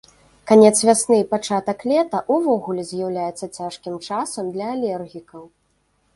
Канец 0.51 0.71
вясны 0.89 1.17
і 1.19 1.25
пачатак 1.33 1.85
лета 1.91 2.21
ўвогуле 2.37 2.87
з'яўляецца 2.93 3.45
цяжкім 3.57 4.01
часам 4.09 4.45
для 4.59 4.67
алергікаў. 4.79 5.43